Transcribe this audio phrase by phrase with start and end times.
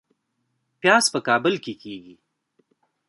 [0.79, 2.15] پیاز په کابل کې کیږي